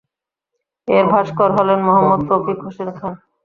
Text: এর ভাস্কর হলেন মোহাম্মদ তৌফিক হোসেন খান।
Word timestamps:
এর 0.87 1.05
ভাস্কর 1.11 1.49
হলেন 1.57 1.79
মোহাম্মদ 1.87 2.21
তৌফিক 2.29 2.57
হোসেন 2.65 2.89
খান। 2.97 3.13